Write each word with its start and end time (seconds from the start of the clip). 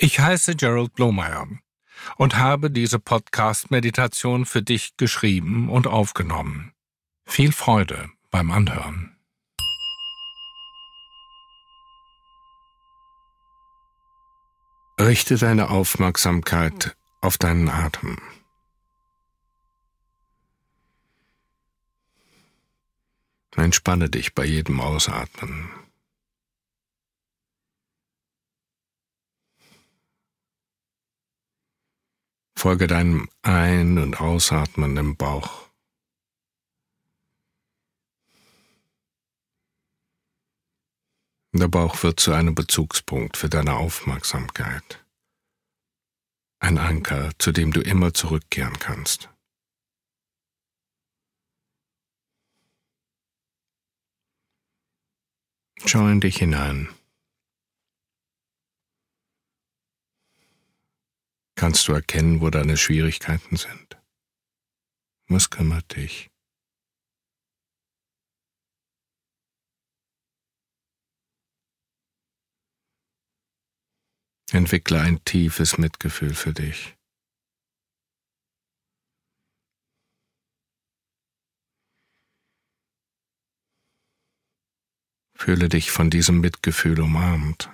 Ich 0.00 0.20
heiße 0.20 0.54
Gerald 0.54 0.94
Blomeyer 0.94 1.48
und 2.16 2.36
habe 2.36 2.70
diese 2.70 3.00
Podcast-Meditation 3.00 4.46
für 4.46 4.62
dich 4.62 4.96
geschrieben 4.96 5.68
und 5.68 5.88
aufgenommen. 5.88 6.72
Viel 7.26 7.50
Freude 7.50 8.08
beim 8.30 8.52
Anhören. 8.52 9.16
Richte 15.00 15.36
deine 15.36 15.68
Aufmerksamkeit 15.68 16.96
auf 17.20 17.36
deinen 17.36 17.68
Atem. 17.68 18.18
Entspanne 23.56 24.08
dich 24.08 24.32
bei 24.32 24.44
jedem 24.44 24.80
Ausatmen. 24.80 25.87
Folge 32.58 32.88
deinem 32.88 33.28
Ein- 33.42 33.98
und 33.98 34.20
Ausatmen 34.20 34.96
im 34.96 35.16
Bauch. 35.16 35.70
Der 41.52 41.68
Bauch 41.68 42.02
wird 42.02 42.18
zu 42.18 42.32
einem 42.32 42.56
Bezugspunkt 42.56 43.36
für 43.36 43.48
deine 43.48 43.76
Aufmerksamkeit. 43.76 45.06
Ein 46.58 46.78
Anker, 46.78 47.30
zu 47.38 47.52
dem 47.52 47.72
du 47.72 47.80
immer 47.80 48.12
zurückkehren 48.12 48.76
kannst. 48.80 49.30
Schau 55.86 56.08
in 56.08 56.20
dich 56.20 56.38
hinein. 56.38 56.88
Kannst 61.68 61.86
du 61.86 61.92
erkennen, 61.92 62.40
wo 62.40 62.48
deine 62.48 62.78
Schwierigkeiten 62.78 63.58
sind? 63.58 64.00
Was 65.26 65.50
kümmert 65.50 65.96
dich? 65.96 66.30
Entwickle 74.50 74.98
ein 75.02 75.22
tiefes 75.24 75.76
Mitgefühl 75.76 76.32
für 76.32 76.54
dich. 76.54 76.96
Fühle 85.34 85.68
dich 85.68 85.90
von 85.90 86.08
diesem 86.08 86.40
Mitgefühl 86.40 86.98
umarmt. 87.02 87.68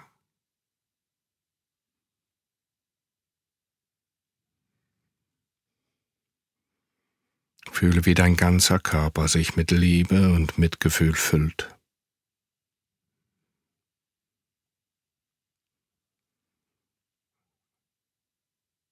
Fühle, 7.85 8.07
wie 8.07 8.15
dein 8.15 8.39
ganzer 8.39 8.79
Körper 8.79 9.29
sich 9.29 9.57
mit 9.57 9.71
Liebe 9.71 10.33
und 10.33 10.57
Mitgefühl 10.57 11.13
füllt. 11.13 11.69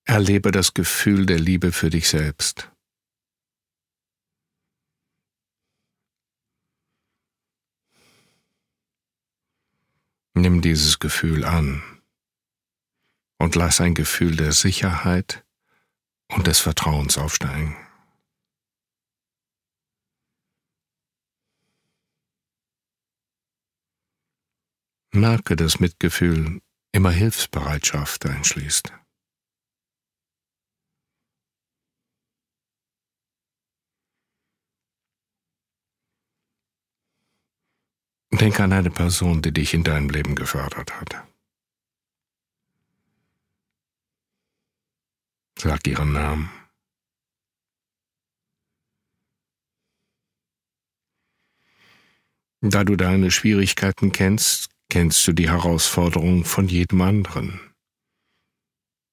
Erlebe 0.04 0.50
das 0.50 0.74
Gefühl 0.74 1.24
der 1.24 1.38
Liebe 1.38 1.72
für 1.72 1.88
dich 1.88 2.06
selbst. 2.06 2.70
Nimm 10.34 10.60
dieses 10.60 10.98
Gefühl 10.98 11.46
an 11.46 11.82
und 13.38 13.54
lass 13.54 13.80
ein 13.80 13.94
Gefühl 13.94 14.36
der 14.36 14.52
Sicherheit 14.52 15.46
und 16.28 16.46
des 16.46 16.60
Vertrauens 16.60 17.16
aufsteigen. 17.16 17.74
Merke, 25.14 25.56
dass 25.56 25.78
Mitgefühl 25.78 26.62
immer 26.90 27.10
Hilfsbereitschaft 27.10 28.24
einschließt. 28.24 28.92
Denke 38.32 38.64
an 38.64 38.72
eine 38.72 38.90
Person, 38.90 39.42
die 39.42 39.52
dich 39.52 39.74
in 39.74 39.84
deinem 39.84 40.08
Leben 40.08 40.34
gefördert 40.34 40.98
hat. 40.98 41.28
Sag 45.58 45.86
ihren 45.86 46.12
Namen. 46.12 46.50
Da 52.62 52.84
du 52.84 52.96
deine 52.96 53.30
Schwierigkeiten 53.30 54.12
kennst, 54.12 54.71
kennst 54.92 55.26
du 55.26 55.32
die 55.32 55.48
Herausforderungen 55.48 56.44
von 56.44 56.68
jedem 56.68 57.00
anderen. 57.00 57.58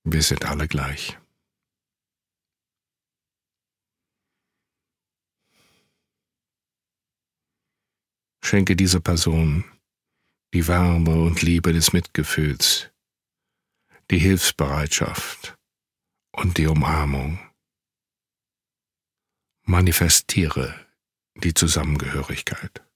Wir 0.03 0.21
sind 0.21 0.43
alle 0.43 0.67
gleich. 0.67 1.17
Schenke 8.43 8.75
dieser 8.75 8.99
Person 8.99 9.63
die 10.53 10.67
Wärme 10.67 11.15
und 11.23 11.41
Liebe 11.43 11.71
des 11.71 11.93
Mitgefühls, 11.93 12.91
die 14.11 14.19
Hilfsbereitschaft 14.19 15.57
und 16.33 16.57
die 16.57 16.67
Umarmung. 16.67 17.39
Manifestiere 19.63 20.87
die 21.35 21.53
Zusammengehörigkeit. 21.53 22.88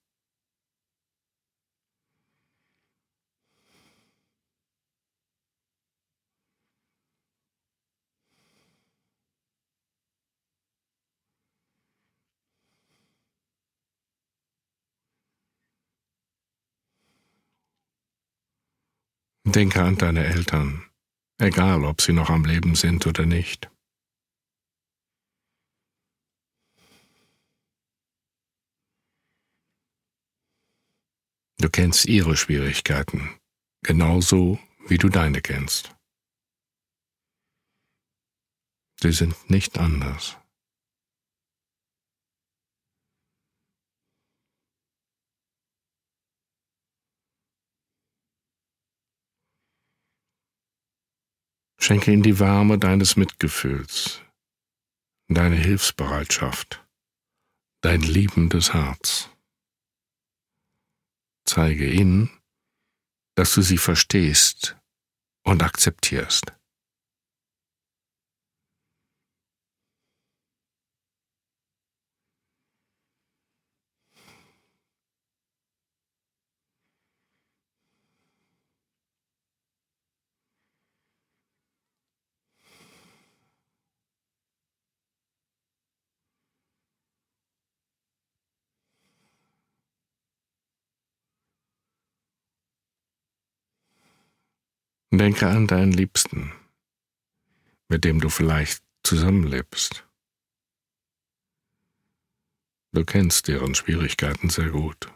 Denke 19.45 19.83
an 19.83 19.97
deine 19.97 20.25
Eltern, 20.25 20.89
egal 21.37 21.83
ob 21.83 22.01
sie 22.01 22.13
noch 22.13 22.29
am 22.29 22.45
Leben 22.45 22.75
sind 22.75 23.05
oder 23.05 23.25
nicht. 23.25 23.69
Du 31.57 31.69
kennst 31.69 32.05
ihre 32.05 32.35
Schwierigkeiten, 32.37 33.37
genauso 33.85 34.59
wie 34.87 34.97
du 34.97 35.09
deine 35.09 35.41
kennst. 35.41 35.93
Sie 39.01 39.11
sind 39.11 39.49
nicht 39.49 39.77
anders. 39.77 40.37
Schenke 51.83 52.13
ihm 52.13 52.23
die 52.23 52.39
Wärme 52.39 52.79
deines 52.79 53.17
Mitgefühls, 53.17 54.21
deine 55.27 55.57
Hilfsbereitschaft, 55.57 56.81
dein 57.81 57.99
liebendes 57.99 58.73
Herz. 58.73 59.29
Zeige 61.45 61.91
ihnen, 61.91 62.29
dass 63.35 63.53
du 63.53 63.61
sie 63.61 63.77
verstehst 63.77 64.77
und 65.43 65.61
akzeptierst. 65.61 66.53
Denke 95.15 95.47
an 95.47 95.67
deinen 95.67 95.91
Liebsten, 95.91 96.51
mit 97.87 98.03
dem 98.03 98.19
du 98.19 98.29
vielleicht 98.29 98.83
zusammenlebst. 99.03 100.07
Du 102.93 103.05
kennst 103.05 103.47
deren 103.47 103.75
Schwierigkeiten 103.75 104.49
sehr 104.49 104.71
gut. 104.71 105.13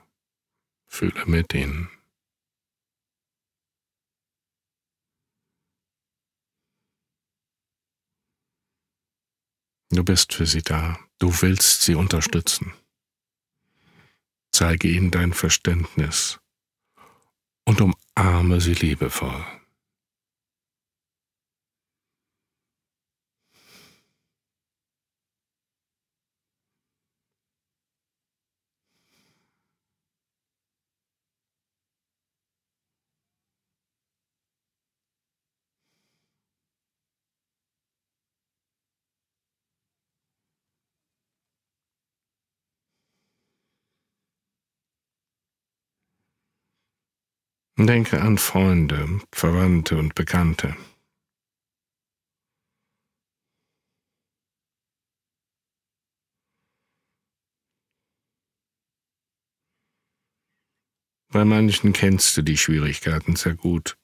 Fühle 0.85 1.25
mit 1.25 1.51
ihnen. 1.55 1.89
Du 9.89 10.03
bist 10.03 10.31
für 10.31 10.45
sie 10.45 10.61
da. 10.61 10.99
Du 11.17 11.41
willst 11.41 11.81
sie 11.81 11.95
unterstützen. 11.95 12.71
Zeige 14.51 14.89
ihnen 14.89 15.09
dein 15.09 15.33
Verständnis 15.33 16.39
und 17.65 17.81
umarme 17.81 18.61
sie 18.61 18.75
liebevoll. 18.75 19.44
Denke 47.79 48.19
an 48.19 48.39
Freunde, 48.39 49.21
Verwandte 49.31 50.00
und 50.00 50.15
Bekannte. 50.15 50.75
Bei 61.31 61.45
manchen 61.45 61.94
kennst 61.94 62.35
du 62.35 62.41
die 62.41 62.57
Schwierigkeiten 62.57 63.35
sehr 63.35 63.53
gut, 63.53 63.95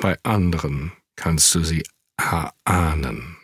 bei 0.00 0.18
anderen 0.24 0.90
kannst 1.14 1.54
du 1.54 1.62
sie 1.62 1.84
erahnen. 2.16 3.41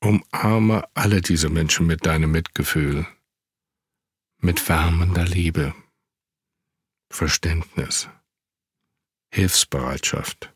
Umarme 0.00 0.88
alle 0.94 1.20
diese 1.20 1.48
Menschen 1.48 1.86
mit 1.86 2.06
deinem 2.06 2.30
Mitgefühl, 2.30 3.06
mit 4.38 4.68
wärmender 4.68 5.24
Liebe, 5.24 5.74
Verständnis, 7.10 8.08
Hilfsbereitschaft 9.32 10.54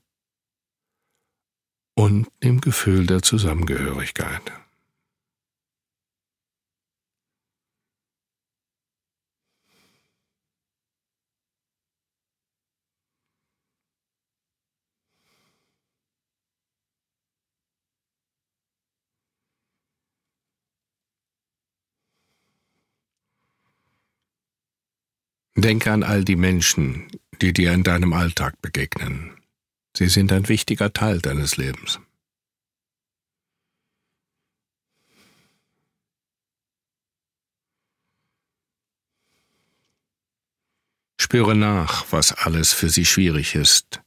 und 1.95 2.29
dem 2.43 2.61
Gefühl 2.61 3.07
der 3.07 3.23
Zusammengehörigkeit. 3.23 4.53
Denke 25.61 25.93
an 25.93 26.03
all 26.03 26.25
die 26.25 26.37
Menschen, 26.37 27.11
die 27.43 27.53
dir 27.53 27.73
in 27.73 27.83
deinem 27.83 28.15
Alltag 28.15 28.61
begegnen. 28.63 29.37
Sie 29.95 30.09
sind 30.09 30.33
ein 30.33 30.49
wichtiger 30.49 30.93
Teil 30.93 31.21
deines 31.21 31.59
Lebens. 31.59 32.01
Spüre 41.21 41.55
nach, 41.55 42.11
was 42.11 42.33
alles 42.33 42.73
für 42.73 42.89
sie 42.89 43.05
schwierig 43.05 43.55
ist, 43.55 44.01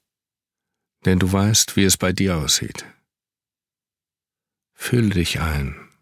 denn 1.05 1.19
du 1.19 1.31
weißt, 1.31 1.75
wie 1.75 1.83
es 1.83 1.97
bei 1.97 2.11
dir 2.11 2.37
aussieht. 2.37 2.85
Fühl 4.73 5.11
dich 5.11 5.39
ein. 5.39 5.92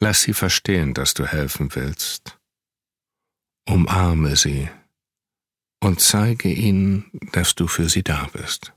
Lass 0.00 0.22
sie 0.22 0.32
verstehen, 0.32 0.94
dass 0.94 1.14
du 1.14 1.26
helfen 1.26 1.74
willst. 1.74 2.38
Umarme 3.68 4.34
sie 4.36 4.68
und 5.82 6.00
zeige 6.00 6.50
ihnen, 6.50 7.10
dass 7.32 7.54
du 7.54 7.66
für 7.66 7.88
sie 7.88 8.02
da 8.02 8.28
bist. 8.32 8.72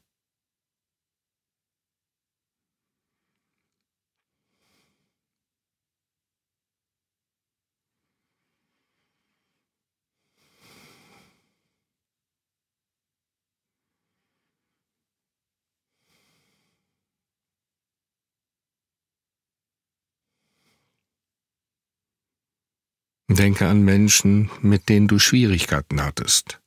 Denke 23.30 23.68
an 23.68 23.84
Menschen, 23.84 24.52
mit 24.62 24.90
denen 24.90 25.08
du 25.08 25.18
Schwierigkeiten 25.18 26.04
hattest, 26.04 26.62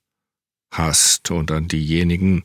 hast 0.73 1.31
und 1.31 1.50
an 1.50 1.69
diejenigen, 1.69 2.44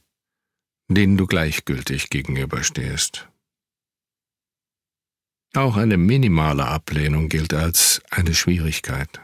denen 0.90 1.18
du 1.18 1.28
gleichgültig 1.28 2.10
gegenüberstehst. 2.10 3.30
Auch 5.54 5.78
eine 5.78 5.98
minimale 5.98 6.66
Ablehnung 6.66 7.30
gilt 7.30 7.54
als 7.54 8.02
eine 8.10 8.34
Schwierigkeit. 8.34 9.22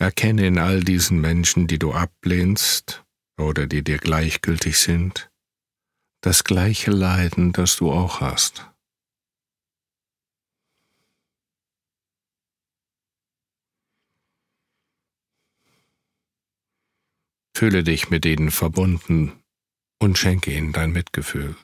Erkenne 0.00 0.46
in 0.46 0.58
all 0.58 0.84
diesen 0.84 1.20
Menschen, 1.20 1.66
die 1.66 1.78
du 1.78 1.92
ablehnst 1.92 3.04
oder 3.36 3.66
die 3.66 3.82
dir 3.82 3.98
gleichgültig 3.98 4.78
sind, 4.78 5.28
das 6.20 6.44
gleiche 6.44 6.92
Leiden, 6.92 7.52
das 7.52 7.76
du 7.76 7.90
auch 7.90 8.20
hast. 8.20 8.70
Fühle 17.56 17.82
dich 17.82 18.08
mit 18.08 18.24
ihnen 18.24 18.52
verbunden 18.52 19.42
und 20.00 20.16
schenke 20.16 20.52
ihnen 20.52 20.72
dein 20.72 20.92
Mitgefühl. 20.92 21.56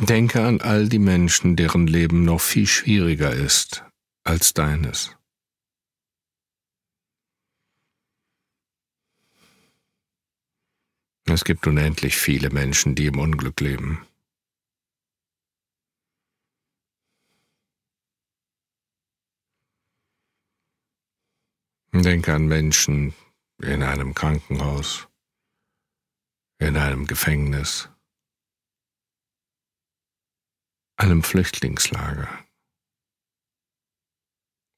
Denke 0.00 0.44
an 0.44 0.60
all 0.60 0.88
die 0.88 1.00
Menschen, 1.00 1.56
deren 1.56 1.88
Leben 1.88 2.24
noch 2.24 2.40
viel 2.40 2.68
schwieriger 2.68 3.32
ist 3.32 3.84
als 4.22 4.54
deines. 4.54 5.16
Es 11.24 11.44
gibt 11.44 11.66
unendlich 11.66 12.16
viele 12.16 12.50
Menschen, 12.50 12.94
die 12.94 13.06
im 13.06 13.18
Unglück 13.18 13.60
leben. 13.60 14.06
Denke 21.92 22.34
an 22.34 22.46
Menschen 22.46 23.14
in 23.60 23.82
einem 23.82 24.14
Krankenhaus, 24.14 25.08
in 26.60 26.76
einem 26.76 27.06
Gefängnis, 27.06 27.90
einem 30.98 31.22
Flüchtlingslager 31.22 32.28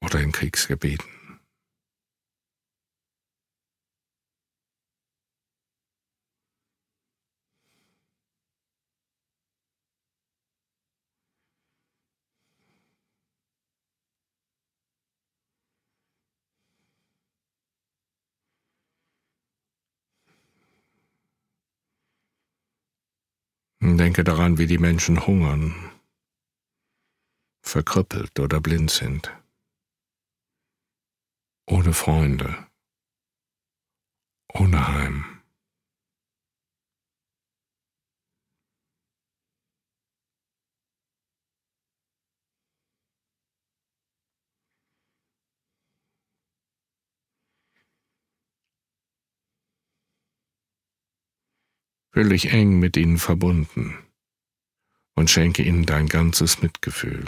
oder 0.03 0.19
in 0.21 0.31
Kriegsgebieten. 0.31 1.09
Denke 23.83 24.23
daran, 24.23 24.57
wie 24.59 24.67
die 24.67 24.77
Menschen 24.77 25.25
hungern 25.25 25.91
verkrüppelt 27.71 28.37
oder 28.37 28.59
blind 28.59 28.91
sind, 28.91 29.31
ohne 31.65 31.93
Freunde, 31.93 32.67
ohne 34.53 34.89
Heim. 34.89 35.41
Fühl 52.13 52.27
dich 52.27 52.51
eng 52.51 52.79
mit 52.79 52.97
ihnen 52.97 53.17
verbunden 53.17 53.97
und 55.15 55.29
schenke 55.29 55.63
ihnen 55.63 55.85
dein 55.85 56.07
ganzes 56.07 56.61
Mitgefühl. 56.61 57.23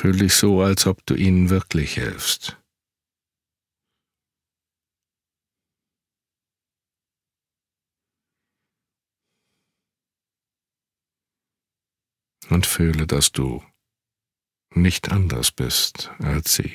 Fühl 0.00 0.16
dich 0.16 0.34
so, 0.34 0.62
als 0.62 0.86
ob 0.86 1.04
du 1.06 1.16
ihnen 1.16 1.50
wirklich 1.50 1.94
hilfst. 1.94 2.56
und 12.48 12.64
fühle, 12.64 13.06
dass 13.06 13.32
du 13.32 13.62
nicht 14.74 15.10
anders 15.10 15.50
bist 15.50 16.10
als 16.20 16.54
sie. 16.54 16.74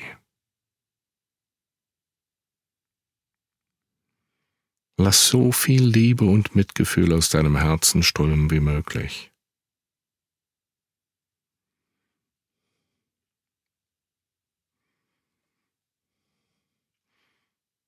Lass 5.00 5.26
so 5.28 5.50
viel 5.50 5.82
Liebe 5.82 6.26
und 6.26 6.54
Mitgefühl 6.54 7.12
aus 7.12 7.30
deinem 7.30 7.56
Herzen 7.56 8.04
strömen 8.04 8.50
wie 8.52 8.60
möglich. 8.60 9.33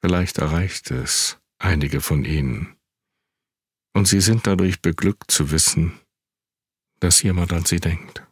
Vielleicht 0.06 0.38
erreicht 0.38 0.92
es 0.92 1.36
einige 1.58 2.00
von 2.00 2.25
ihnen, 2.25 2.76
und 3.92 4.06
sie 4.06 4.20
sind 4.20 4.46
dadurch 4.46 4.80
beglückt 4.80 5.32
zu 5.32 5.50
wissen, 5.50 5.98
dass 7.00 7.25
jemand 7.25 7.52
an 7.52 7.64
sie 7.64 7.80
denkt. 7.80 8.25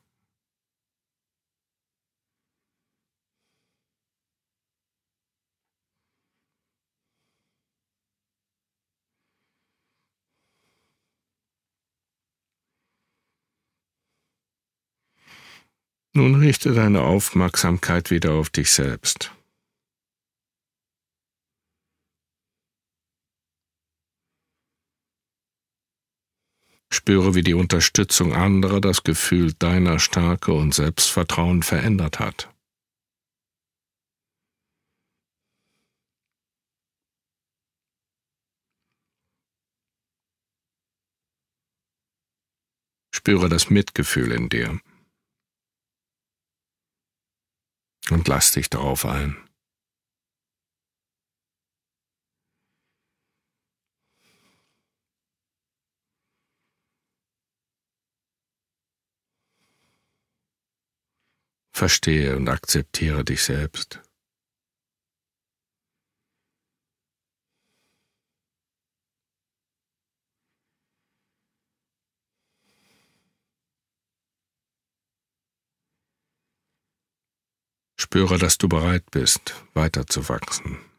Nun 16.13 16.37
richte 16.37 16.73
deine 16.73 17.03
Aufmerksamkeit 17.03 18.13
wieder 18.13 18.35
auf 18.35 18.49
dich 18.49 18.71
selbst. 18.71 19.33
Spüre, 27.05 27.35
wie 27.35 27.43
die 27.43 27.53
Unterstützung 27.53 28.33
anderer 28.33 28.81
das 28.81 29.03
Gefühl 29.03 29.53
deiner 29.53 29.99
Stärke 29.99 30.55
und 30.55 30.73
Selbstvertrauen 30.73 31.63
verändert 31.63 32.19
hat. 32.19 32.51
Spüre 43.15 43.51
das 43.51 43.69
Mitgefühl 43.69 44.33
in 44.33 44.49
dir 44.49 44.81
und 48.09 48.27
lass 48.29 48.53
dich 48.53 48.71
darauf 48.71 49.05
ein. 49.05 49.37
Verstehe 61.77 62.37
und 62.37 62.49
akzeptiere 62.49 63.25
dich 63.25 63.43
selbst. 63.43 64.01
Spüre, 77.99 78.39
dass 78.39 78.59
du 78.59 78.69
bereit 78.69 79.11
bist, 79.11 79.55
weiterzuwachsen. 79.75 80.94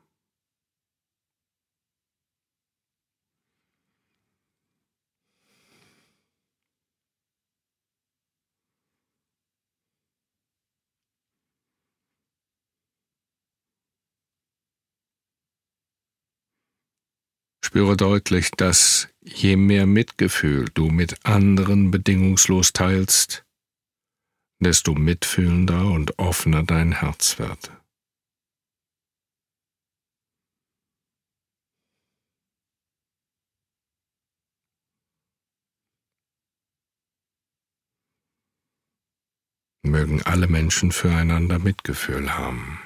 Spüre 17.65 17.97
deutlich, 17.97 18.51
dass 18.51 19.09
je 19.23 19.55
mehr 19.55 19.87
Mitgefühl 19.87 20.69
du 20.75 20.91
mit 20.91 21.25
anderen 21.25 21.89
bedingungslos 21.89 22.73
teilst, 22.73 23.43
desto 24.59 24.93
mitfühlender 24.93 25.87
und 25.87 26.19
offener 26.19 26.61
dein 26.61 26.91
Herz 26.91 27.39
wird. 27.39 27.71
Mögen 39.81 40.21
alle 40.21 40.47
Menschen 40.47 40.91
füreinander 40.91 41.57
Mitgefühl 41.57 42.37
haben. 42.37 42.84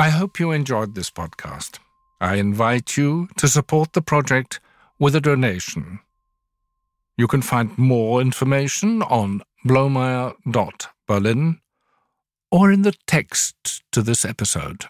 I 0.00 0.08
hope 0.08 0.40
you 0.40 0.50
enjoyed 0.50 0.94
this 0.94 1.10
podcast. 1.10 1.78
I 2.22 2.36
invite 2.36 2.96
you 2.96 3.28
to 3.36 3.46
support 3.46 3.92
the 3.92 4.00
project 4.00 4.58
with 4.98 5.14
a 5.14 5.20
donation. 5.20 6.00
You 7.18 7.28
can 7.28 7.42
find 7.42 7.76
more 7.76 8.22
information 8.22 9.02
on 9.02 9.42
blomeyer.berlin 9.66 11.60
or 12.50 12.72
in 12.72 12.80
the 12.80 12.94
text 13.06 13.82
to 13.92 14.00
this 14.00 14.24
episode. 14.24 14.86